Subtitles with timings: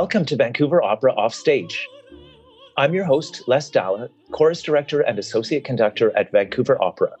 [0.00, 1.88] Welcome to Vancouver Opera Offstage.
[2.76, 7.12] I'm your host, Les Dala, chorus director and associate conductor at Vancouver Opera.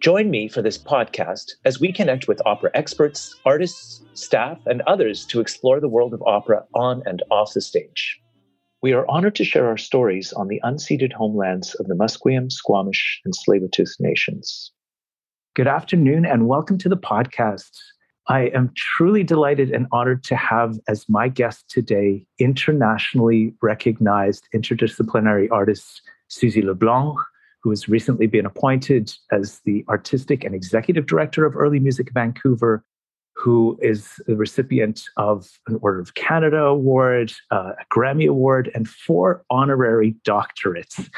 [0.00, 5.24] Join me for this podcast as we connect with opera experts, artists, staff, and others
[5.26, 8.20] to explore the world of opera on and off the stage.
[8.82, 13.20] We are honored to share our stories on the unceded homelands of the Musqueam, Squamish,
[13.24, 14.72] and Tsleil-Waututh nations.
[15.54, 17.70] Good afternoon and welcome to the podcast.
[18.28, 25.48] I am truly delighted and honored to have as my guest today internationally recognized interdisciplinary
[25.50, 27.18] artist Suzie LeBlanc,
[27.62, 32.84] who has recently been appointed as the artistic and executive director of Early Music Vancouver,
[33.34, 38.88] who is the recipient of an Order of Canada Award, uh, a Grammy Award, and
[38.88, 41.10] four honorary doctorates.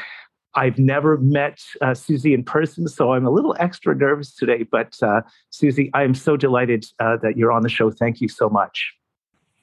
[0.55, 4.63] I've never met uh, Suzie in person, so I'm a little extra nervous today.
[4.63, 7.91] But uh, Suzie, I'm so delighted uh, that you're on the show.
[7.91, 8.93] Thank you so much.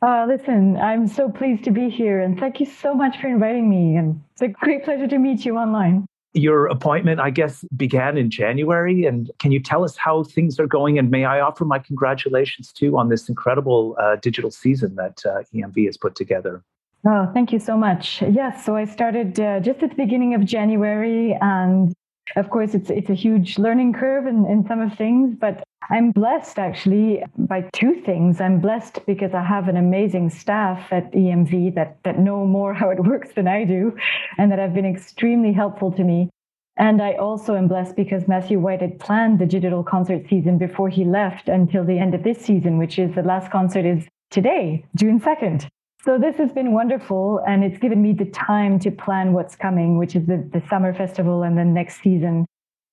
[0.02, 3.70] Uh, listen, I'm so pleased to be here, and thank you so much for inviting
[3.70, 3.96] me.
[3.96, 6.06] And it's a great pleasure to meet you online.
[6.34, 9.04] Your appointment, I guess, began in January.
[9.04, 10.98] And can you tell us how things are going?
[10.98, 15.42] And may I offer my congratulations too on this incredible uh, digital season that uh,
[15.54, 16.64] EMV has put together?
[17.04, 18.22] Oh, thank you so much.
[18.22, 21.92] Yes, so I started uh, just at the beginning of January, and
[22.36, 26.12] of course, it's it's a huge learning curve in, in some of things, but I'm
[26.12, 28.40] blessed actually by two things.
[28.40, 32.90] I'm blessed because I have an amazing staff at EMV that that know more how
[32.90, 33.96] it works than I do,
[34.38, 36.30] and that have been extremely helpful to me.
[36.76, 40.88] And I also am blessed because Matthew White had planned the digital concert season before
[40.88, 44.84] he left until the end of this season, which is the last concert is today,
[44.94, 45.68] June 2nd.
[46.04, 49.98] So this has been wonderful, and it's given me the time to plan what's coming,
[49.98, 52.44] which is the, the summer festival and the next season.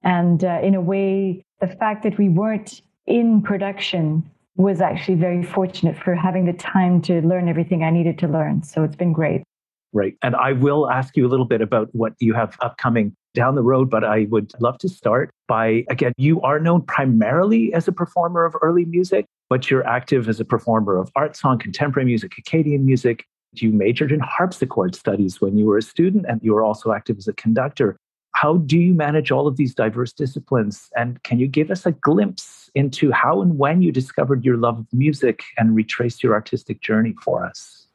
[0.04, 5.42] And uh, in a way, the fact that we weren't in production was actually very
[5.42, 8.62] fortunate for having the time to learn everything I needed to learn.
[8.62, 9.42] So it's been great.
[9.92, 10.14] Right.
[10.22, 13.64] And I will ask you a little bit about what you have upcoming down the
[13.64, 17.92] road, but I would love to start by again, you are known primarily as a
[17.92, 22.38] performer of early music, but you're active as a performer of art song, contemporary music,
[22.38, 23.26] Acadian music.
[23.54, 27.18] You majored in harpsichord studies when you were a student, and you were also active
[27.18, 27.98] as a conductor.
[28.36, 30.90] How do you manage all of these diverse disciplines?
[30.96, 34.78] And can you give us a glimpse into how and when you discovered your love
[34.80, 37.88] of music and retraced your artistic journey for us?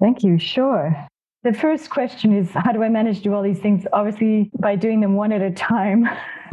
[0.00, 0.38] Thank you.
[0.38, 1.06] Sure.
[1.44, 3.84] The first question is how do I manage to do all these things?
[3.92, 6.04] Obviously, by doing them one at a time.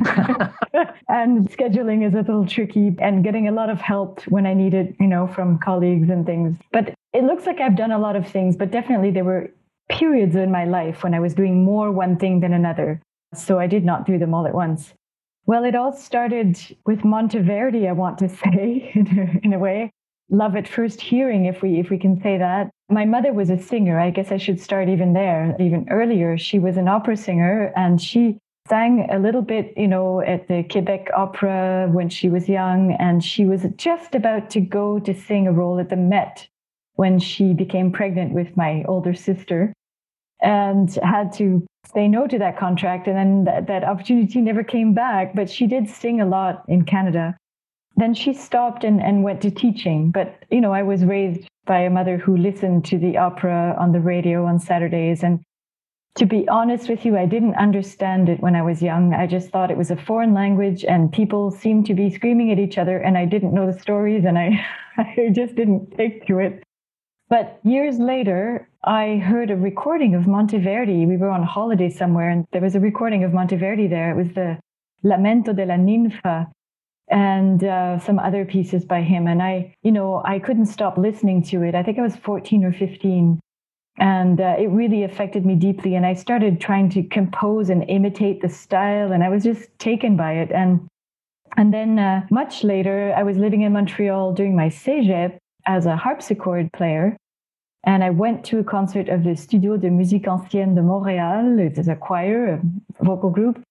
[1.07, 4.73] and scheduling is a little tricky and getting a lot of help when I need
[4.73, 6.57] it, you know, from colleagues and things.
[6.71, 9.51] But it looks like I've done a lot of things, but definitely there were
[9.89, 12.99] periods in my life when I was doing more one thing than another.
[13.35, 14.93] So I did not do them all at once.
[15.45, 18.91] Well, it all started with Monteverdi, I want to say,
[19.43, 19.91] in a way
[20.29, 22.69] love at first hearing, if we if we can say that.
[22.89, 23.99] My mother was a singer.
[23.99, 26.37] I guess I should start even there, even earlier.
[26.37, 28.37] She was an opera singer, and she
[28.67, 33.23] sang a little bit, you know, at the Quebec Opera when she was young, and
[33.23, 36.47] she was just about to go to sing a role at the Met
[36.95, 39.73] when she became pregnant with my older sister
[40.41, 44.93] and had to say no to that contract and then that, that opportunity never came
[44.93, 47.35] back but she did sing a lot in canada
[47.99, 50.11] then she stopped and, and went to teaching.
[50.11, 53.91] But, you know, I was raised by a mother who listened to the opera on
[53.91, 55.23] the radio on Saturdays.
[55.23, 55.39] And
[56.15, 59.13] to be honest with you, I didn't understand it when I was young.
[59.13, 62.59] I just thought it was a foreign language and people seemed to be screaming at
[62.59, 64.65] each other and I didn't know the stories and I,
[64.97, 66.63] I just didn't take to it.
[67.29, 71.07] But years later, I heard a recording of Monteverdi.
[71.07, 74.11] We were on holiday somewhere and there was a recording of Monteverdi there.
[74.11, 74.57] It was the
[75.03, 76.47] Lamento della Ninfa
[77.09, 79.27] and uh, some other pieces by him.
[79.27, 81.75] And I, you know, I couldn't stop listening to it.
[81.75, 83.39] I think I was 14 or 15.
[83.97, 85.95] And uh, it really affected me deeply.
[85.95, 89.11] And I started trying to compose and imitate the style.
[89.11, 90.51] And I was just taken by it.
[90.51, 90.87] And,
[91.57, 95.97] and then uh, much later, I was living in Montreal doing my cégep as a
[95.97, 97.17] harpsichord player.
[97.85, 101.59] And I went to a concert of the Studio de Musique Ancienne de Montréal.
[101.59, 102.61] It is a choir,
[102.99, 103.61] a vocal group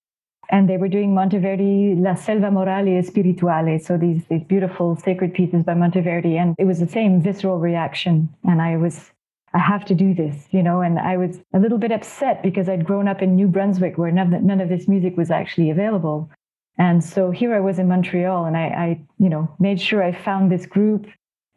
[0.50, 5.62] and they were doing Monteverdi La Selva Morale Spirituale, so these these beautiful sacred pieces
[5.64, 9.10] by Monteverdi, and it was the same visceral reaction, and I was.
[9.54, 12.68] I have to do this, you know, and I was a little bit upset because
[12.68, 16.30] I'd grown up in New Brunswick where none, none of this music was actually available.
[16.76, 20.12] And so here I was in Montreal and I, I, you know, made sure I
[20.12, 21.06] found this group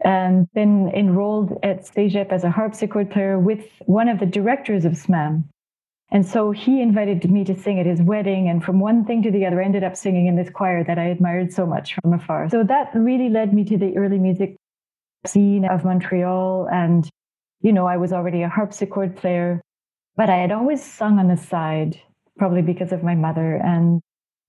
[0.03, 4.93] and then enrolled at CEGEP as a harpsichord player with one of the directors of
[4.93, 5.43] SMAM,
[6.11, 8.49] and so he invited me to sing at his wedding.
[8.49, 10.99] And from one thing to the other, I ended up singing in this choir that
[10.99, 12.49] I admired so much from afar.
[12.49, 14.57] So that really led me to the early music
[15.25, 16.67] scene of Montreal.
[16.71, 17.09] And
[17.61, 19.61] you know, I was already a harpsichord player,
[20.15, 21.99] but I had always sung on the side,
[22.37, 24.01] probably because of my mother, and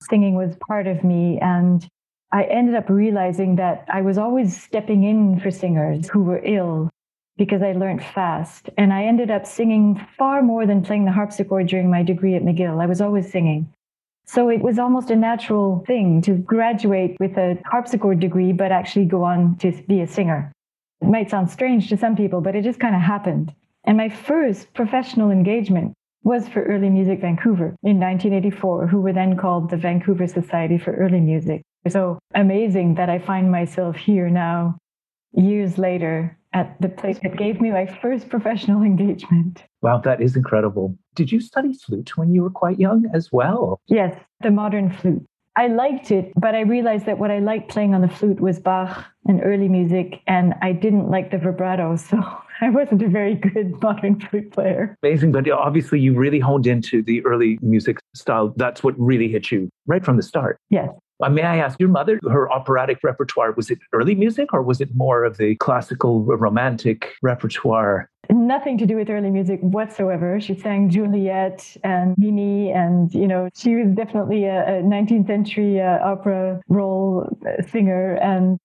[0.09, 1.39] singing was part of me.
[1.41, 1.87] And
[2.33, 6.91] I ended up realizing that I was always stepping in for singers who were ill
[7.37, 8.71] because I learned fast.
[8.77, 12.43] And I ended up singing far more than playing the harpsichord during my degree at
[12.43, 12.83] McGill.
[12.83, 13.73] I was always singing.
[14.25, 19.07] So it was almost a natural thing to graduate with a harpsichord degree, but actually
[19.07, 20.53] go on to be a singer.
[21.01, 23.53] It might sound strange to some people, but it just kind of happened.
[23.85, 29.37] And my first professional engagement was for Early Music Vancouver in 1984, who were then
[29.37, 31.63] called the Vancouver Society for Early Music.
[31.89, 34.79] So amazing that I find myself here now,
[35.33, 39.65] years later, at the place that gave me my first professional engagement.
[39.81, 40.97] Wow, that is incredible.
[41.15, 43.81] Did you study flute when you were quite young as well?
[43.87, 45.27] Yes, the modern flute.
[45.55, 48.59] I liked it, but I realized that what I liked playing on the flute was
[48.59, 51.97] Bach and early music, and I didn't like the vibrato.
[52.13, 52.19] So
[52.61, 54.97] I wasn't a very good modern flute player.
[55.03, 58.55] Amazing, but obviously you really honed into the early music style.
[58.57, 60.59] That's what really hit you right from the start.
[60.71, 60.89] Yes.
[61.31, 64.95] May I ask your mother, her operatic repertoire, was it early music or was it
[64.95, 68.09] more of the classical romantic repertoire?
[68.31, 70.41] Nothing to do with early music whatsoever.
[70.41, 75.81] She sang Juliet and Mimi, and you know, she was definitely a, a 19th century
[75.81, 78.15] uh, opera role uh, singer.
[78.15, 78.59] And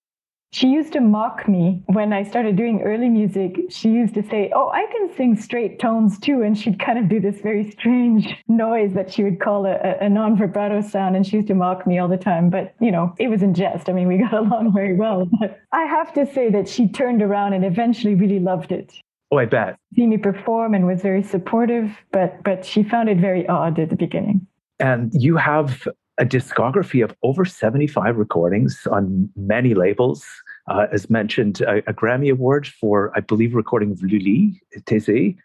[0.52, 3.58] she used to mock me when I started doing early music.
[3.70, 6.42] She used to say, Oh, I can sing straight tones too.
[6.42, 10.10] And she'd kind of do this very strange noise that she would call a, a
[10.10, 11.16] non vibrato sound.
[11.16, 12.50] And she used to mock me all the time.
[12.50, 13.90] But, you know, it was in jest.
[13.90, 15.28] I mean, we got along very well.
[15.40, 18.94] But I have to say that she turned around and eventually really loved it.
[19.32, 19.78] Oh, I bet.
[19.96, 23.90] See me perform and was very supportive, but but she found it very odd at
[23.90, 24.48] the beginning.
[24.80, 25.86] And you have
[26.18, 30.26] a discography of over 75 recordings on many labels.
[30.68, 35.38] Uh, as mentioned, a, a, Grammy Award for, I believe, recording of Lully, Thésée.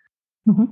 [0.48, 0.64] Mm-hmm.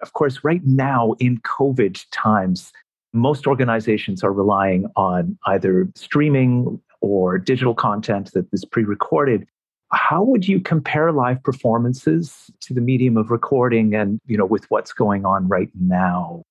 [0.00, 2.72] Of course, right now in COVID times,
[3.12, 9.46] most organizations are relying on either streaming or digital content that is pre recorded.
[9.92, 14.64] How would you compare live performances to the medium of recording and, you know, with
[14.70, 16.44] what's going on right now?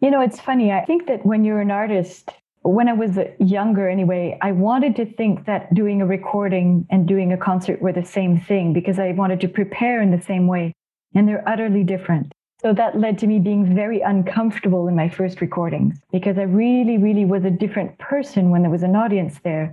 [0.00, 0.72] You know, it's funny.
[0.72, 2.30] I think that when you're an artist,
[2.62, 7.32] when I was younger anyway, I wanted to think that doing a recording and doing
[7.32, 10.72] a concert were the same thing because I wanted to prepare in the same way.
[11.14, 12.32] And they're utterly different.
[12.60, 16.98] So that led to me being very uncomfortable in my first recordings because I really,
[16.98, 19.72] really was a different person when there was an audience there.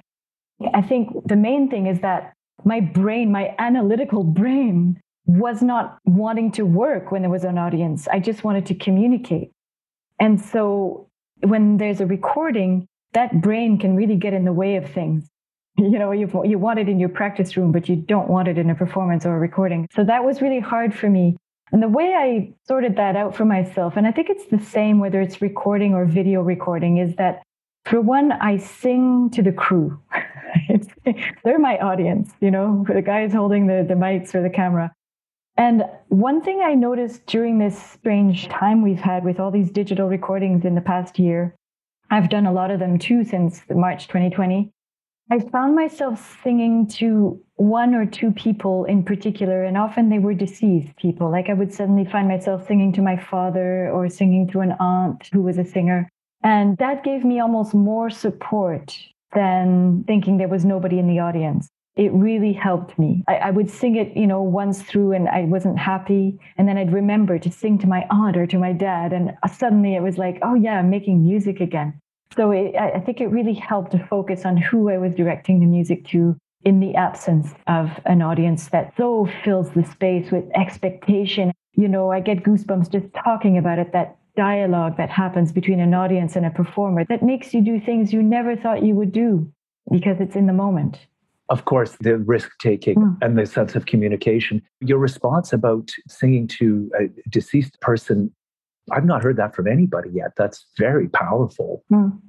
[0.74, 2.33] I think the main thing is that
[2.63, 8.07] my brain, my analytical brain, was not wanting to work when there was an audience.
[8.07, 9.51] I just wanted to communicate.
[10.20, 11.10] And so
[11.42, 15.30] when there's a recording, that brain can really get in the way of things.
[15.78, 18.58] You know, you you want it in your practice room, but you don't want it
[18.58, 19.90] in a performance or a recording.
[19.94, 21.36] So that was really hard for me.
[21.74, 25.00] And the way I sorted that out for myself, and I think it's the same
[25.00, 27.44] whether it's recording or video recording, is that
[27.84, 30.00] for one, I sing to the crew.
[31.44, 34.94] they're my audience, you know, the guys holding the, the mics or the camera.
[35.57, 40.07] And one thing I noticed during this strange time we've had with all these digital
[40.07, 41.56] recordings in the past year,
[42.12, 44.69] I've done a lot of them too since March 2020.
[45.31, 50.36] I found myself singing to one or two people in particular, and often they were
[50.36, 51.32] deceased people.
[51.32, 55.30] Like I would suddenly find myself singing to my father or singing to an aunt
[55.34, 56.10] who was a singer.
[56.44, 58.96] And that gave me almost more support
[59.34, 63.24] than thinking there was nobody in the audience it really helped me.
[63.28, 66.38] I, I, would sing it, you know, once through and I wasn't happy.
[66.58, 69.14] And then I'd remember to sing to my aunt or to my dad.
[69.14, 72.00] And uh, suddenly it was like, oh, yeah, I'm making music again.
[72.36, 75.66] So it, I think it really helped to focus on who I was directing the
[75.68, 76.36] music to
[76.66, 81.54] in the absence of an audience that so fills the space with expectation.
[81.75, 85.94] You know, I get goosebumps just talking about it, that dialogue that happens between an
[85.94, 89.50] audience and a performer that makes you do things you never thought you would do
[89.90, 90.98] because it's in the moment
[91.50, 93.18] of course, the risk taking mm.
[93.22, 94.62] and the sense of communication.
[94.82, 98.34] Your response about singing to a deceased person,
[98.92, 100.32] I've not heard that from anybody yet.
[100.38, 101.84] That's very powerful.
[101.92, 102.20] Mm.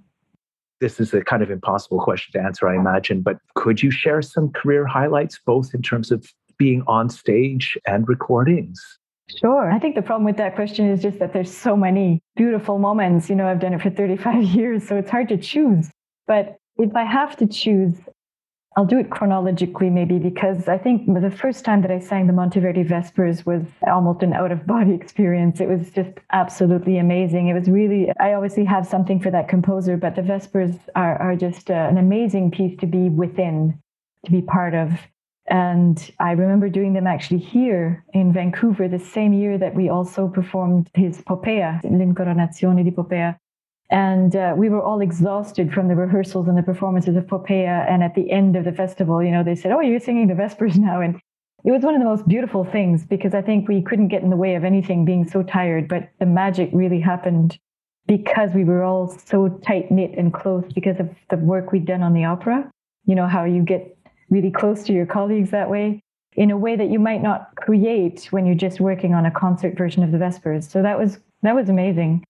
[0.80, 4.20] This is a kind of impossible question to answer, I imagine, but could you share
[4.20, 6.26] some career highlights, both in terms of
[6.58, 8.78] being on stage and recordings?
[9.40, 9.70] Sure.
[9.72, 13.28] I think the problem with that question is just that there's so many beautiful moments.
[13.28, 15.90] You know, I've done it for 35 years, so it's hard to choose.
[16.26, 17.94] But if I have to choose,
[18.76, 22.34] I'll do it chronologically, maybe, because I think the first time that I sang the
[22.34, 25.60] Monteverdi Vespers was almost an out of body experience.
[25.60, 27.48] It was just absolutely amazing.
[27.48, 31.36] It was really, I obviously have something for that composer, but the Vespers are, are
[31.36, 33.80] just uh, an amazing piece to be within,
[34.26, 34.90] to be part of.
[35.48, 40.28] And I remember doing them actually here in Vancouver the same year that we also
[40.28, 43.38] performed his Poppea, L'Incoronazione di Poppea.
[43.90, 47.88] And uh, we were all exhausted from the rehearsals and the performances of Poppea.
[47.88, 50.34] And at the end of the festival, you know, they said, Oh, you're singing the
[50.34, 51.00] Vespers now.
[51.00, 51.20] And
[51.64, 54.30] it was one of the most beautiful things because I think we couldn't get in
[54.30, 55.88] the way of anything being so tired.
[55.88, 57.58] But the magic really happened
[58.06, 62.02] because we were all so tight knit and close because of the work we'd done
[62.02, 62.70] on the opera.
[63.04, 63.96] You know, how you get
[64.30, 66.02] really close to your colleagues that way
[66.36, 69.76] in a way that you might not create when you're just working on a concert
[69.76, 70.68] version of the Vespers.
[70.68, 72.24] So that was that was amazing.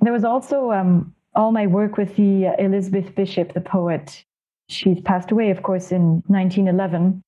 [0.00, 4.24] There was also um, all my work with the uh, Elizabeth Bishop, the poet.
[4.68, 7.22] She's passed away, of course, in 1911.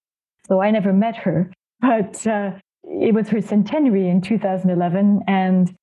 [0.46, 2.52] So I never met her, but uh,
[2.84, 5.74] it was her centenary in 2011, and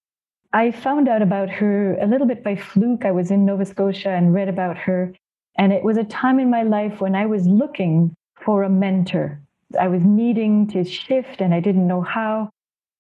[0.53, 3.05] I found out about her a little bit by fluke.
[3.05, 5.13] I was in Nova Scotia and read about her.
[5.57, 9.41] And it was a time in my life when I was looking for a mentor.
[9.79, 12.49] I was needing to shift and I didn't know how.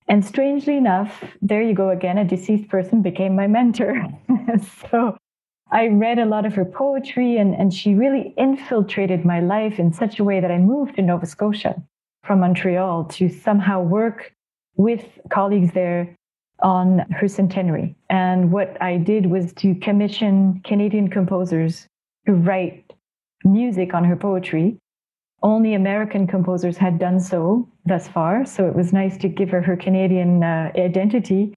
[0.07, 4.03] And strangely enough, there you go again, a deceased person became my mentor.
[4.91, 5.17] so
[5.69, 9.91] I read a lot of her poetry and, and she really infiltrated my life in
[9.91, 11.81] such a way that I moved to Nova Scotia
[12.23, 14.33] from Montreal to somehow work
[14.77, 16.15] with colleagues there
[16.61, 17.95] on her centenary.
[18.09, 21.87] And what I did was to commission Canadian composers
[22.25, 22.93] to write
[23.43, 24.77] music on her poetry.
[25.43, 29.61] Only American composers had done so thus far, so it was nice to give her
[29.61, 31.53] her Canadian uh, identity.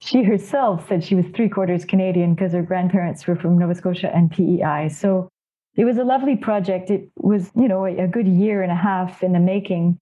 [0.00, 4.14] She herself said she was three quarters Canadian because her grandparents were from Nova Scotia
[4.14, 4.88] and PEI.
[4.88, 5.28] So
[5.76, 6.90] it was a lovely project.
[6.90, 9.98] It was, you know, a, a good year and a half in the making.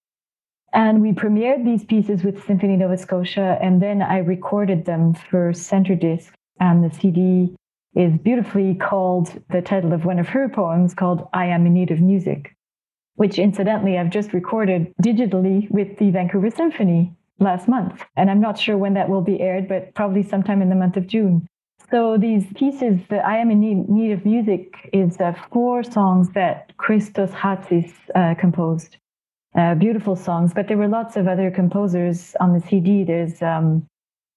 [0.72, 5.52] And we premiered these pieces with Symphony Nova Scotia, and then I recorded them for
[5.52, 6.34] Center Disc.
[6.58, 7.54] And the CD
[7.94, 11.92] is beautifully called the title of one of her poems called I Am in Need
[11.92, 12.53] of Music,
[13.16, 18.04] which incidentally I've just recorded digitally with the Vancouver Symphony last month.
[18.16, 20.96] And I'm not sure when that will be aired, but probably sometime in the month
[20.96, 21.46] of June.
[21.90, 26.76] So these pieces, the I Am in Need of Music is uh, four songs that
[26.76, 28.96] Christos Hatzis uh, composed
[29.54, 30.52] uh, beautiful songs.
[30.54, 33.04] But there were lots of other composers on the CD.
[33.04, 33.86] There's um,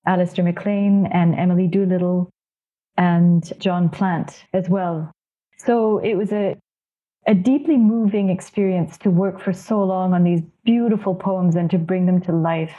[0.07, 2.29] Alasdair MacLean and Emily Doolittle
[2.97, 5.11] and John Plant as well.
[5.57, 6.57] So it was a
[7.27, 11.77] a deeply moving experience to work for so long on these beautiful poems and to
[11.77, 12.73] bring them to life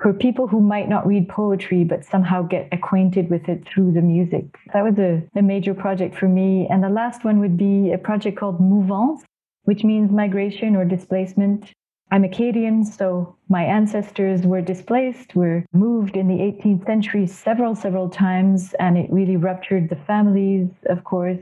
[0.00, 4.00] for people who might not read poetry but somehow get acquainted with it through the
[4.00, 4.44] music.
[4.72, 6.66] That was a, a major project for me.
[6.70, 9.22] And the last one would be a project called Mouvance,
[9.64, 11.72] which means migration or displacement.
[12.10, 18.08] I'm Acadian, so my ancestors were displaced, were moved in the 18th century several, several
[18.08, 21.38] times, and it really ruptured the families, of course.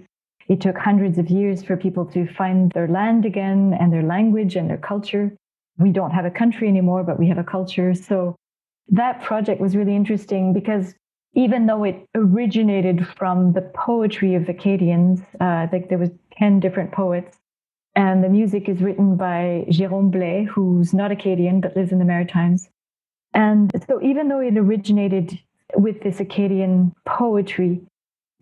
[0.49, 4.57] It took hundreds of years for people to find their land again and their language
[4.57, 5.37] and their culture.
[5.79, 7.95] We don't have a country anymore, but we have a culture.
[7.95, 8.37] So
[8.89, 10.95] that project was really interesting because
[11.35, 17.37] even though it originated from the poetry of Acadians, uh, there was 10 different poets,
[17.95, 22.05] and the music is written by Jérôme Blais, who's not Acadian but lives in the
[22.05, 22.69] Maritimes.
[23.35, 25.39] And so, even though it originated
[25.75, 27.83] with this Acadian poetry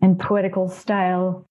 [0.01, 1.45] and poetical style,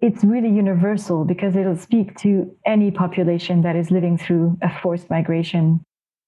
[0.00, 5.10] it's really universal because it'll speak to any population that is living through a forced
[5.10, 5.80] migration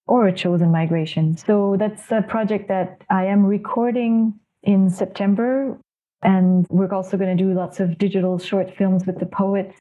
[0.07, 1.37] or a chosen migration.
[1.37, 5.79] So, that's a project that I am recording in September.
[6.23, 9.75] And we're also going to do lots of digital short films with the poets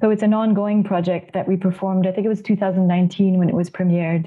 [0.00, 2.06] so it's an ongoing project that we performed.
[2.06, 4.26] I think it was 2019 when it was premiered.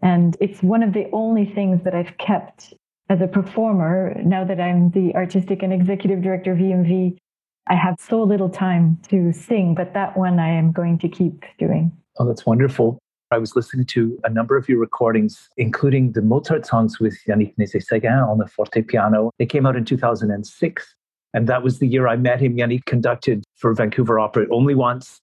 [0.00, 2.74] And it's one of the only things that I've kept
[3.08, 7.18] as a performer now that I'm the artistic and executive director of EMV.
[7.68, 11.44] I have so little time to sing, but that one I am going to keep
[11.58, 11.92] doing.
[12.18, 12.98] Oh, that's wonderful.
[13.30, 17.54] I was listening to a number of your recordings, including the Mozart songs with Yannick
[17.56, 19.30] Nézet-Séguin on the forte piano.
[19.38, 20.94] They came out in 2006.
[21.34, 22.56] And that was the year I met him.
[22.56, 25.18] Yannick conducted for Vancouver Opera only once,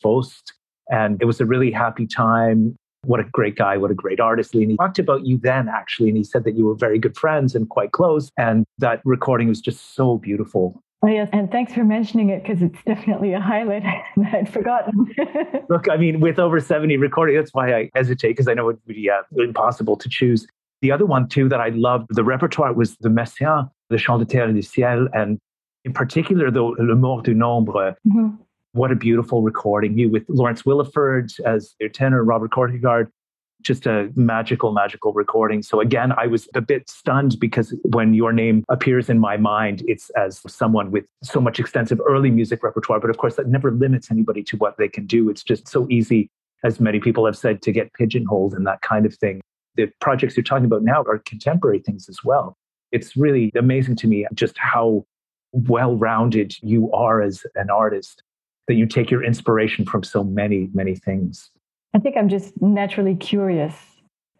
[0.00, 0.52] Faust.
[0.90, 2.76] And it was a really happy time.
[3.04, 3.76] What a great guy.
[3.76, 4.54] What a great artist.
[4.54, 6.08] And he talked about you then, actually.
[6.10, 8.30] And he said that you were very good friends and quite close.
[8.38, 10.80] And that recording was just so beautiful.
[11.02, 11.28] Oh, yes.
[11.32, 13.82] And thanks for mentioning it because it's definitely a highlight
[14.16, 15.06] that I'd forgotten.
[15.68, 18.78] Look, I mean, with over 70 recordings, that's why I hesitate because I know it
[18.86, 20.46] would be uh, impossible to choose.
[20.82, 24.26] The other one, too, that I loved, the repertoire was the Messiaen, the Chant de
[24.26, 25.08] Terre et du Ciel.
[25.12, 25.38] And
[25.84, 27.96] in particular, the Le Mort du Nombre.
[28.06, 28.28] Mm-hmm.
[28.72, 29.96] What a beautiful recording.
[29.96, 33.08] You with Lawrence Wiliford as their tenor, Robert Kortgaard.
[33.62, 35.62] Just a magical, magical recording.
[35.62, 39.82] So again, I was a bit stunned because when your name appears in my mind,
[39.86, 43.00] it's as someone with so much extensive early music repertoire.
[43.00, 45.28] But of course, that never limits anybody to what they can do.
[45.28, 46.30] It's just so easy
[46.64, 49.40] as many people have said, to get pigeonholed and that kind of thing.
[49.76, 52.56] The projects you're talking about now are contemporary things as well.
[52.90, 55.04] It's really amazing to me just how
[55.52, 58.22] well rounded you are as an artist,
[58.66, 61.50] that you take your inspiration from so many, many things.
[61.94, 63.74] I think I'm just naturally curious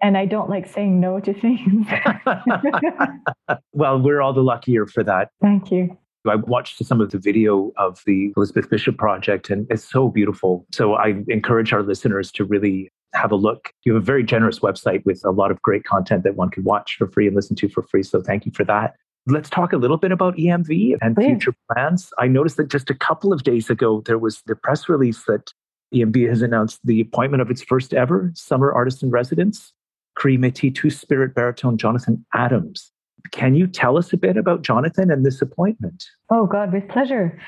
[0.03, 1.87] and I don't like saying no to things.
[3.73, 5.31] well, we're all the luckier for that.
[5.43, 5.97] Thank you.
[6.29, 10.67] I watched some of the video of the Elizabeth Bishop project, and it's so beautiful.
[10.73, 13.73] So I encourage our listeners to really have a look.
[13.85, 16.65] You have a very generous website with a lot of great content that one can
[16.65, 18.03] watch for free and listen to for free.
[18.03, 18.95] So thank you for that.
[19.27, 21.27] Let's talk a little bit about EMV and Please.
[21.27, 22.11] future plans.
[22.19, 25.53] I noticed that just a couple of days ago, there was the press release that
[25.95, 29.73] EMV has announced the appointment of its first ever summer artist in residence,
[30.15, 32.93] Cree Métis two spirit baritone Jonathan Adams.
[33.31, 36.05] Can you tell us a bit about Jonathan and this appointment?
[36.31, 37.39] Oh, God, with pleasure.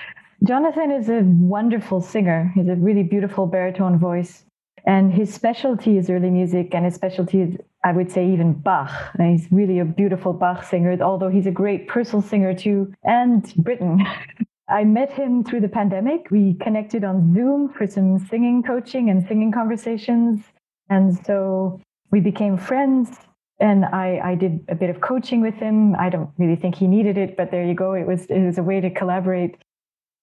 [0.45, 2.53] Jonathan is a wonderful singer.
[2.55, 4.45] He's a really beautiful baritone voice.
[4.87, 8.91] And his specialty is early music, and his specialty is, I would say, even Bach.
[9.19, 13.53] And he's really a beautiful Bach singer, although he's a great Purcell singer too, and
[13.57, 14.07] Britten.
[14.71, 16.31] I met him through the pandemic.
[16.31, 20.45] We connected on Zoom for some singing coaching and singing conversations.
[20.89, 23.19] And so we became friends
[23.61, 25.95] and I, I did a bit of coaching with him.
[25.97, 27.93] I don't really think he needed it, but there you go.
[27.93, 29.57] It was it was a way to collaborate.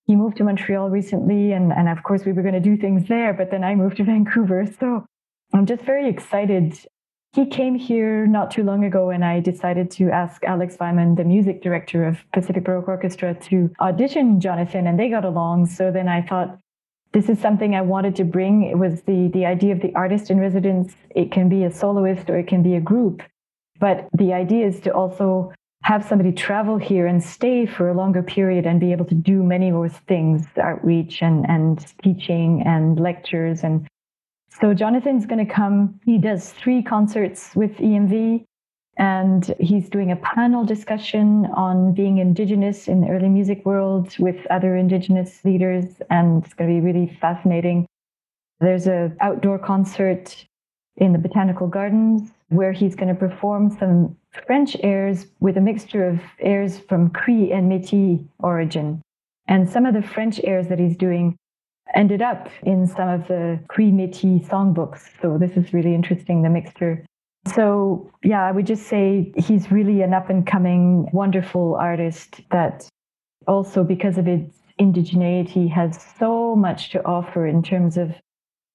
[0.08, 3.08] He moved to Montreal recently, and and of course we were going to do things
[3.08, 3.34] there.
[3.34, 5.06] But then I moved to Vancouver, so
[5.54, 6.74] I'm just very excited.
[7.38, 11.24] He came here not too long ago, and I decided to ask Alex Weimann, the
[11.24, 15.68] music director of Pacific Baroque Orchestra, to audition Jonathan, and they got along.
[15.68, 16.58] So then I thought,
[17.12, 18.64] this is something I wanted to bring.
[18.64, 20.96] It was the, the idea of the artist in residence.
[21.12, 23.22] It can be a soloist or it can be a group.
[23.80, 25.54] But the idea is to also
[25.84, 29.44] have somebody travel here and stay for a longer period and be able to do
[29.44, 33.64] many more things, outreach and, and teaching and lectures.
[33.64, 33.88] And
[34.60, 36.00] so Jonathan's going to come.
[36.06, 38.46] He does three concerts with EMV
[38.98, 44.46] and he's doing a panel discussion on being indigenous in the early music world with
[44.50, 47.86] other indigenous leaders and it's going to be really fascinating
[48.60, 50.46] there's an outdoor concert
[50.96, 54.16] in the botanical gardens where he's going to perform some
[54.48, 59.00] french airs with a mixture of airs from cree and métis origin
[59.48, 61.38] and some of the french airs that he's doing
[61.96, 66.50] ended up in some of the cree métis songbooks so this is really interesting the
[66.50, 67.04] mixture
[67.54, 72.88] so, yeah, I would just say he's really an up and coming, wonderful artist that
[73.48, 78.16] also, because of its indigeneity, has so much to offer in terms of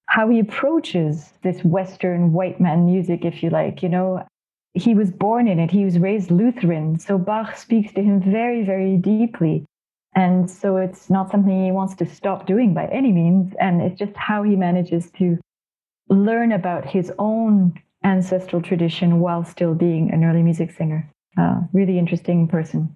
[0.07, 3.83] how he approaches this Western white man music, if you like.
[3.83, 4.25] You know,
[4.73, 6.97] he was born in it, he was raised Lutheran.
[6.99, 9.65] So Bach speaks to him very, very deeply.
[10.15, 13.53] And so it's not something he wants to stop doing by any means.
[13.59, 15.39] And it's just how he manages to
[16.09, 17.73] learn about his own
[18.03, 21.09] ancestral tradition while still being an early music singer.
[21.37, 22.95] Uh, really interesting person.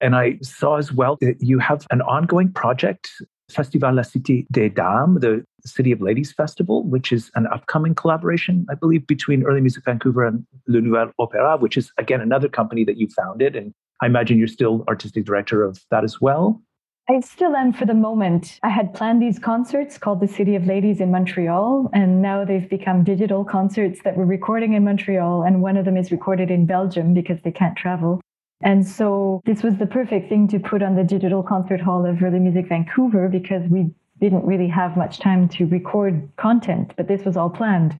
[0.00, 3.10] And I saw as well that you have an ongoing project,
[3.50, 8.66] Festival La Cité des Dames, the City of Ladies Festival, which is an upcoming collaboration,
[8.70, 12.84] I believe, between Early Music Vancouver and Le Nouvel Opéra, which is, again, another company
[12.84, 13.54] that you founded.
[13.54, 13.72] And
[14.02, 16.60] I imagine you're still artistic director of that as well.
[17.08, 18.58] I still am for the moment.
[18.64, 22.68] I had planned these concerts called the City of Ladies in Montreal, and now they've
[22.68, 26.66] become digital concerts that we're recording in Montreal, and one of them is recorded in
[26.66, 28.20] Belgium because they can't travel.
[28.60, 32.20] And so this was the perfect thing to put on the digital concert hall of
[32.20, 37.24] Early Music Vancouver because we didn't really have much time to record content, but this
[37.24, 37.96] was all planned.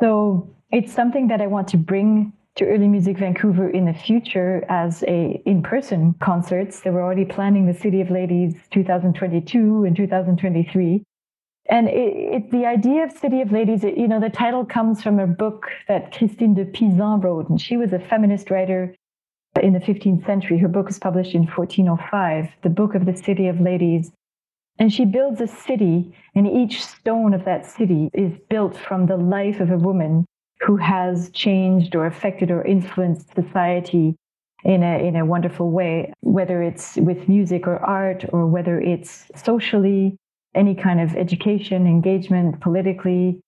[0.00, 4.64] So it's something that I want to bring to Early Music Vancouver in the future
[4.70, 6.80] as a in-person concerts.
[6.80, 11.02] They were already planning the City of Ladies 2022 and 2023.
[11.68, 15.02] And it, it, the idea of City of Ladies, it, you know, the title comes
[15.02, 18.94] from a book that Christine de Pizan wrote, and she was a feminist writer
[19.62, 20.58] in the 15th century.
[20.58, 24.12] Her book was published in 1405, the Book of the City of Ladies.
[24.78, 29.16] And she builds a city, and each stone of that city is built from the
[29.16, 30.24] life of a woman
[30.60, 34.16] who has changed or affected or influenced society
[34.64, 39.30] in a in a wonderful way, whether it's with music or art or whether it's
[39.36, 40.16] socially,
[40.54, 43.40] any kind of education, engagement, politically.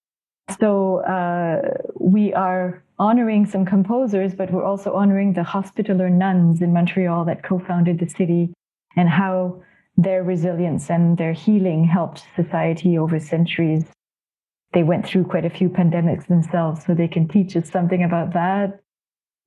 [0.59, 6.73] So uh, we are honoring some composers, but we're also honoring the hospitaller nuns in
[6.73, 8.53] Montreal that co-founded the city
[8.95, 9.61] and how
[9.97, 13.85] their resilience and their healing helped society over centuries
[14.73, 18.33] they went through quite a few pandemics themselves, so they can teach us something about
[18.33, 18.79] that.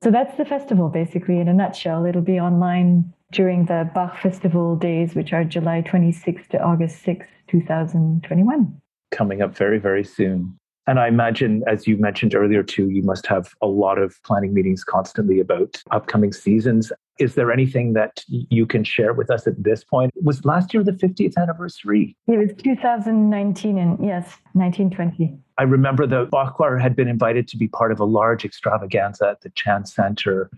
[0.03, 2.05] So that's the festival, basically, in a nutshell.
[2.07, 7.29] It'll be online during the Bach Festival days, which are July 26th to August 6th,
[7.49, 8.81] 2021.
[9.13, 10.59] coming up very, very soon.
[10.89, 14.53] And I imagine, as you mentioned earlier, too, you must have a lot of planning
[14.53, 16.91] meetings constantly about upcoming seasons.
[17.19, 20.13] Is there anything that you can share with us at this point?
[20.23, 22.17] Was last year the 50th anniversary?
[22.27, 25.37] It was 2019, and yes, 1920.
[25.59, 29.29] I remember the Bach Choir had been invited to be part of a large extravaganza
[29.29, 30.51] at the Chan Center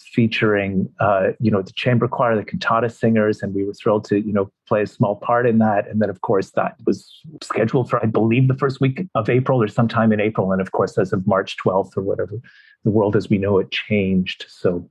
[0.00, 4.20] featuring uh, you know the chamber choir the cantata singers and we were thrilled to
[4.20, 7.88] you know play a small part in that and then of course that was scheduled
[7.90, 10.96] for i believe the first week of april or sometime in april and of course
[10.96, 12.40] as of march 12th or whatever
[12.82, 14.88] the world as we know it changed so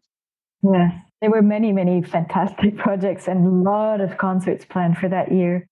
[0.64, 5.32] yeah there were many many fantastic projects and a lot of concerts planned for that
[5.32, 5.68] year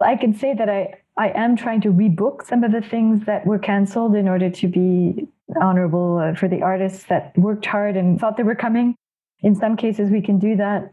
[0.00, 3.46] i can say that i I am trying to rebook some of the things that
[3.46, 5.26] were canceled in order to be
[5.60, 8.94] honorable uh, for the artists that worked hard and thought they were coming.
[9.40, 10.92] In some cases, we can do that.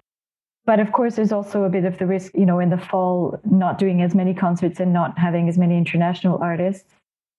[0.65, 3.37] But of course, there's also a bit of the risk, you know, in the fall,
[3.43, 6.89] not doing as many concerts and not having as many international artists.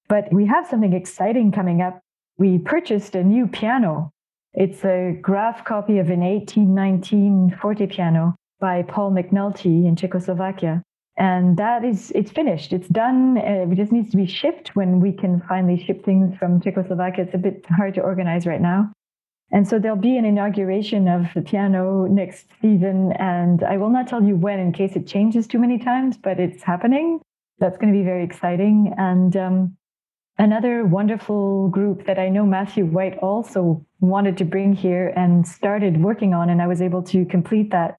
[0.08, 2.00] But we have something exciting coming up.
[2.36, 4.12] We purchased a new piano.
[4.54, 10.82] It's a Graf copy of an 1819 forte piano by Paul McNulty in Czechoslovakia.
[11.16, 12.72] And that is it's finished.
[12.72, 13.38] It's done.
[13.38, 17.24] Uh, it just needs to be shipped when we can finally ship things from czechoslovakia.
[17.24, 18.92] It's a bit hard to organize right now.
[19.52, 23.12] And so there'll be an inauguration of the piano next season.
[23.12, 26.38] And i will not tell you when in case it changes too many times but
[26.38, 27.20] it's happening.
[27.58, 28.94] That's going to be very exciting.
[28.98, 29.76] And um,
[30.38, 36.02] another wonderful group that i know matthew white also wanted to bring here and started
[36.02, 37.96] working on and i was able to complete that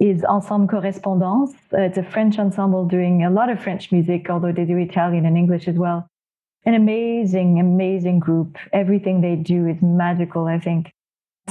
[0.00, 1.52] is Ensemble Correspondance.
[1.72, 5.26] Uh, it's a French ensemble doing a lot of French music, although they do Italian
[5.26, 6.08] and English as well.
[6.64, 8.56] An amazing, amazing group.
[8.72, 10.90] Everything they do is magical, I think.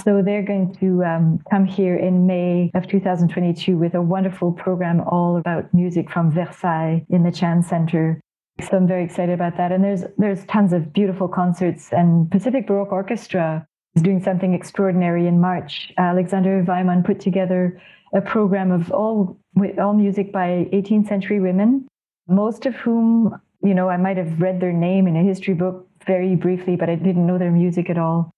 [0.03, 5.01] So they're going to um, come here in May of 2022 with a wonderful program
[5.01, 8.19] all about music from Versailles in the Chan Center.
[8.61, 9.71] So I'm very excited about that.
[9.71, 11.89] And there's there's tons of beautiful concerts.
[11.91, 15.91] And Pacific Baroque Orchestra doing something extraordinary in March.
[15.97, 17.81] Alexander Weimann put together
[18.13, 19.37] a program of all
[19.79, 21.87] all music by 18th century women,
[22.27, 25.87] most of whom, you know, I might have read their name in a history book
[26.05, 28.31] very briefly, but I didn't know their music at all.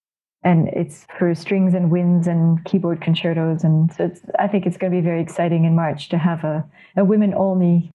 [0.44, 3.62] And it's for strings and winds and keyboard concertos.
[3.62, 6.64] And so I think it's going to be very exciting in March to have a,
[6.96, 7.92] a women only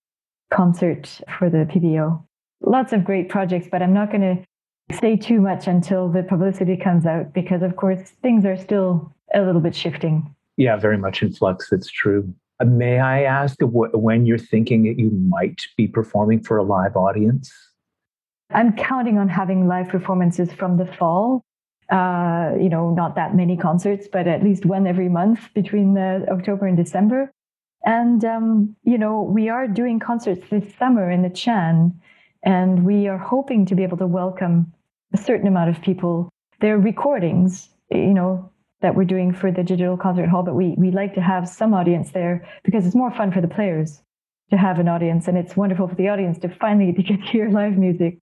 [0.50, 2.24] concert for the PBO.
[2.62, 4.44] Lots of great projects, but I'm not going to
[4.92, 9.42] say too much until the publicity comes out because, of course, things are still a
[9.42, 10.34] little bit shifting.
[10.56, 11.72] Yeah, very much in flux.
[11.72, 12.32] It's true.
[12.60, 16.96] Uh, may I ask when you're thinking that you might be performing for a live
[16.96, 17.52] audience?
[18.50, 21.44] I'm counting on having live performances from the fall.
[21.90, 26.26] Uh, you know, not that many concerts, but at least one every month between the
[26.30, 27.32] October and December.
[27.84, 31.98] And, um, you know, we are doing concerts this summer in the Chan,
[32.42, 34.72] and we are hoping to be able to welcome
[35.12, 36.28] a certain amount of people.
[36.60, 40.90] They're recordings, you know, that we're doing for the digital concert hall, but we, we
[40.90, 44.02] like to have some audience there because it's more fun for the players
[44.50, 47.26] to have an audience and it's wonderful for the audience to finally to get to
[47.26, 48.18] hear live music.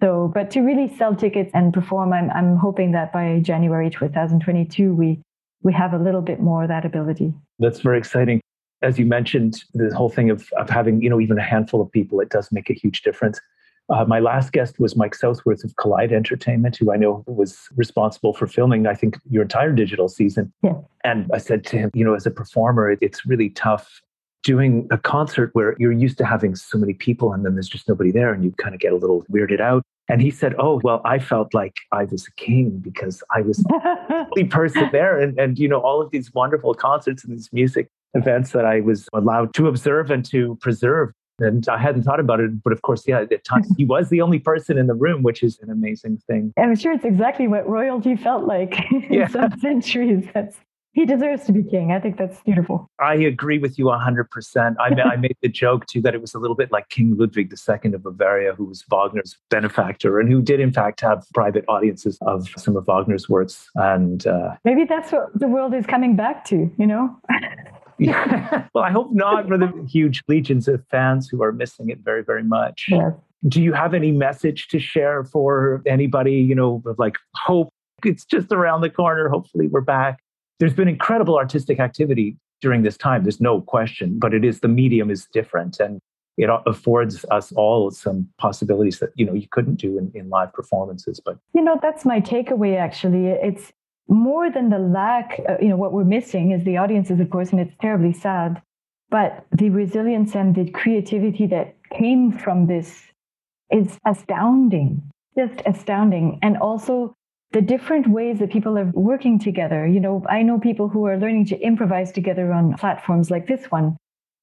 [0.00, 4.94] So, but to really sell tickets and perform, I'm, I'm hoping that by January 2022,
[4.94, 5.20] we,
[5.62, 7.34] we have a little bit more of that ability.
[7.58, 8.40] That's very exciting.
[8.80, 11.90] As you mentioned, the whole thing of, of having, you know, even a handful of
[11.90, 13.40] people, it does make a huge difference.
[13.90, 18.34] Uh, my last guest was Mike Southworth of Collide Entertainment, who I know was responsible
[18.34, 20.52] for filming, I think, your entire digital season.
[20.62, 20.74] Yeah.
[21.04, 24.02] And I said to him, you know, as a performer, it's really tough
[24.42, 27.88] doing a concert where you're used to having so many people and then there's just
[27.88, 29.82] nobody there and you kind of get a little weirded out.
[30.10, 33.58] And he said, Oh, well, I felt like I was a king because I was
[33.68, 35.18] the only person there.
[35.18, 38.80] And, and, you know, all of these wonderful concerts and these music events that I
[38.80, 42.82] was allowed to observe and to preserve and I hadn't thought about it, but of
[42.82, 45.70] course, yeah, at times he was the only person in the room, which is an
[45.70, 46.52] amazing thing.
[46.58, 48.78] I'm sure it's exactly what royalty felt like
[49.10, 49.24] yeah.
[49.24, 50.24] in some centuries.
[50.34, 50.56] That's
[50.98, 51.92] he deserves to be king.
[51.92, 52.90] I think that's beautiful.
[52.98, 54.74] I agree with you 100%.
[54.80, 57.52] I, I made the joke too that it was a little bit like King Ludwig
[57.52, 62.18] II of Bavaria, who was Wagner's benefactor and who did, in fact, have private audiences
[62.22, 63.68] of some of Wagner's works.
[63.76, 67.16] And uh, maybe that's what the world is coming back to, you know?
[68.74, 72.22] well, I hope not for the huge legions of fans who are missing it very,
[72.22, 72.86] very much.
[72.88, 73.12] Yes.
[73.46, 77.68] Do you have any message to share for anybody, you know, of like hope?
[78.04, 79.28] It's just around the corner.
[79.28, 80.20] Hopefully, we're back.
[80.58, 83.22] There's been incredible artistic activity during this time.
[83.22, 86.00] There's no question, but it is the medium is different and
[86.38, 90.52] it affords us all some possibilities that you know you couldn't do in, in live
[90.52, 93.72] performances but you know that's my takeaway actually it's
[94.08, 97.50] more than the lack, uh, you know, what we're missing is the audiences, of course,
[97.50, 98.62] and it's terribly sad.
[99.10, 103.02] But the resilience and the creativity that came from this
[103.70, 105.02] is astounding,
[105.36, 106.38] just astounding.
[106.42, 107.14] And also
[107.52, 109.86] the different ways that people are working together.
[109.86, 113.70] You know, I know people who are learning to improvise together on platforms like this
[113.70, 113.96] one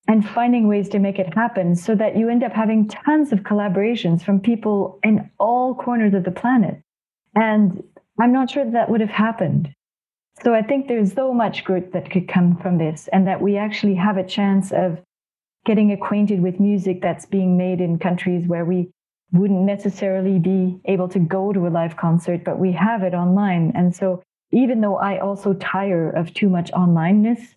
[0.08, 3.39] and finding ways to make it happen so that you end up having tons of
[3.39, 6.82] collaborations from people in all corners of the planet.
[7.36, 7.84] And
[8.19, 9.73] I'm not sure that, would have happened.
[10.43, 13.58] So I think there's so much good that could come from this, and that we
[13.58, 14.99] actually have a chance of
[15.65, 18.91] getting acquainted with music that's being made in countries where we
[19.32, 23.71] wouldn't necessarily be able to go to a live concert, but we have it online.
[23.75, 27.56] And so even though I also tire of too much onlineness,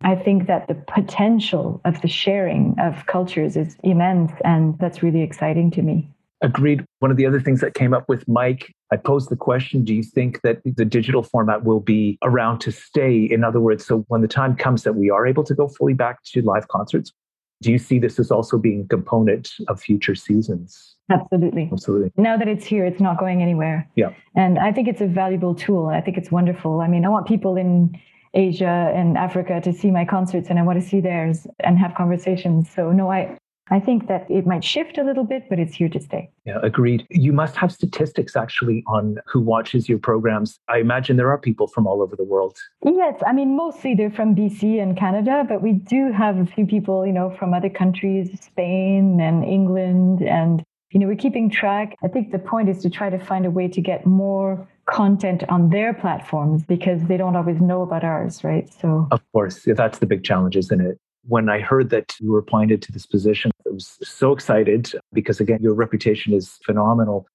[0.00, 5.22] I think that the potential of the sharing of cultures is immense, and that's really
[5.22, 6.08] exciting to me.
[6.40, 6.84] Agreed.
[7.00, 9.94] One of the other things that came up with Mike, I posed the question Do
[9.94, 13.24] you think that the digital format will be around to stay?
[13.24, 15.94] In other words, so when the time comes that we are able to go fully
[15.94, 17.12] back to live concerts,
[17.60, 20.94] do you see this as also being a component of future seasons?
[21.10, 21.68] Absolutely.
[21.72, 22.12] Absolutely.
[22.16, 23.88] Now that it's here, it's not going anywhere.
[23.96, 24.10] Yeah.
[24.36, 25.88] And I think it's a valuable tool.
[25.88, 26.80] I think it's wonderful.
[26.80, 27.98] I mean, I want people in
[28.34, 31.94] Asia and Africa to see my concerts and I want to see theirs and have
[31.94, 32.70] conversations.
[32.70, 33.36] So no, I
[33.70, 36.30] I think that it might shift a little bit, but it's here to stay.
[36.44, 37.06] Yeah, agreed.
[37.10, 40.58] You must have statistics actually on who watches your programs.
[40.68, 42.56] I imagine there are people from all over the world.
[42.84, 46.66] Yes, I mean mostly they're from BC and Canada, but we do have a few
[46.66, 51.94] people, you know, from other countries, Spain and England and you know, we're keeping track.
[52.02, 55.44] I think the point is to try to find a way to get more content
[55.50, 58.72] on their platforms because they don't always know about ours, right?
[58.72, 60.98] So, of course, that's the big challenge, isn't it?
[61.28, 65.40] When I heard that you were appointed to this position, I was so excited because,
[65.40, 67.26] again, your reputation is phenomenal.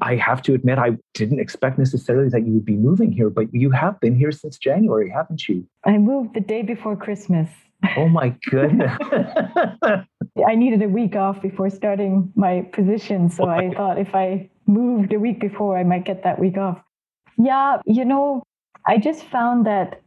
[0.00, 3.52] I have to admit, I didn't expect necessarily that you would be moving here, but
[3.52, 5.66] you have been here since January, haven't you?
[5.84, 7.48] I moved the day before Christmas.
[7.96, 8.96] Oh my goodness.
[10.46, 13.30] I needed a week off before starting my position.
[13.30, 16.80] So I thought if I moved a week before, I might get that week off.
[17.36, 18.42] Yeah, you know,
[18.86, 20.02] I just found that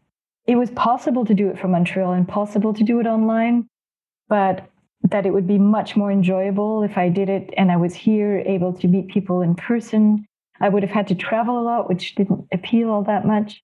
[0.45, 3.67] it was possible to do it from Montreal and possible to do it online,
[4.27, 4.67] but
[5.09, 8.39] that it would be much more enjoyable if I did it and I was here
[8.45, 10.25] able to meet people in person.
[10.59, 13.61] I would have had to travel a lot, which didn't appeal all that much.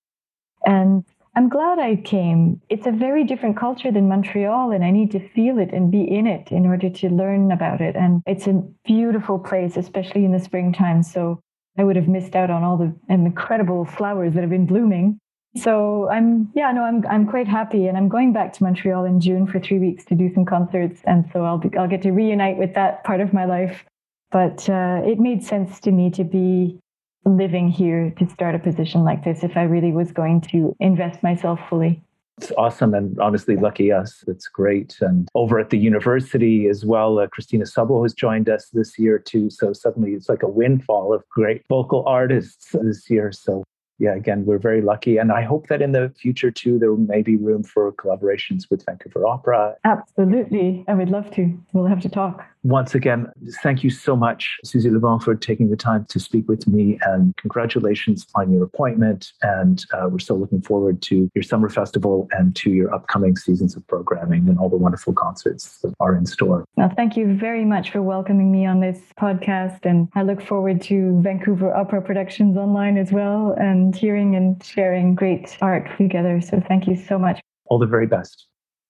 [0.65, 2.61] And I'm glad I came.
[2.69, 6.03] It's a very different culture than Montreal, and I need to feel it and be
[6.03, 7.95] in it in order to learn about it.
[7.95, 11.03] And it's a beautiful place, especially in the springtime.
[11.03, 11.39] So
[11.77, 15.19] I would have missed out on all the incredible flowers that have been blooming.
[15.55, 19.19] So I'm, yeah, no, I'm, I'm quite happy, and I'm going back to Montreal in
[19.19, 22.11] June for three weeks to do some concerts, and so I'll be, I'll get to
[22.11, 23.83] reunite with that part of my life.
[24.31, 26.79] But uh, it made sense to me to be
[27.25, 31.23] living here to start a position like this if I really was going to invest
[31.23, 32.01] myself fully.
[32.37, 34.23] It's awesome and honestly, lucky us.
[34.27, 34.95] It's great.
[35.01, 39.19] And over at the university as well, uh, Christina Sabo has joined us this year
[39.19, 39.49] too.
[39.49, 43.33] So suddenly it's like a windfall of great vocal artists this year.
[43.33, 43.65] So
[43.99, 45.17] yeah, again, we're very lucky.
[45.17, 48.85] And I hope that in the future too, there may be room for collaborations with
[48.85, 49.75] Vancouver Opera.
[49.83, 50.85] Absolutely.
[50.87, 51.57] I would love to.
[51.73, 52.45] We'll have to talk.
[52.63, 53.31] Once again,
[53.63, 56.99] thank you so much, Suzie LeBlanc, for taking the time to speak with me.
[57.03, 59.31] And congratulations on your appointment.
[59.41, 63.75] And uh, we're so looking forward to your summer festival and to your upcoming seasons
[63.75, 66.65] of programming and all the wonderful concerts that are in store.
[66.75, 69.85] Well, thank you very much for welcoming me on this podcast.
[69.85, 73.55] And I look forward to Vancouver Opera Productions online as well.
[73.57, 76.39] And and hearing and sharing great art together.
[76.41, 77.41] So thank you so much.
[77.65, 78.45] All the very best.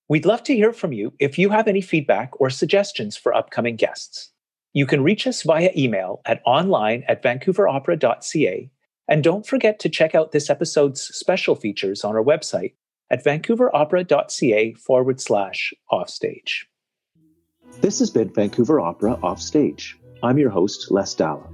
[0.08, 3.76] We'd love to hear from you if you have any feedback or suggestions for upcoming
[3.76, 4.30] guests.
[4.74, 8.70] You can reach us via email at online at vancouveropera.ca.
[9.08, 12.74] And don't forget to check out this episode's special features on our website
[13.10, 16.68] at vancouveropera.ca forward slash offstage.
[17.80, 19.96] This has been Vancouver Opera Offstage.
[20.22, 21.48] I'm your host, Les Dala.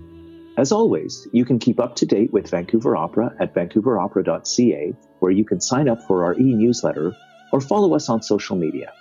[0.56, 5.44] As always, you can keep up to date with Vancouver Opera at vancouveropera.ca, where you
[5.44, 7.14] can sign up for our e newsletter
[7.52, 8.92] or follow us on social media.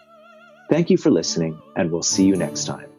[0.70, 2.95] Thank you for listening, and we'll see you next time.